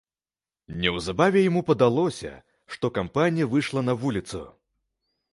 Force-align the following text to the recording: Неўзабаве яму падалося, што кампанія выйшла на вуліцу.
Неўзабаве 0.83 1.41
яму 1.49 1.61
падалося, 1.67 2.31
што 2.75 2.85
кампанія 2.95 3.49
выйшла 3.51 3.83
на 3.91 3.95
вуліцу. 4.05 4.41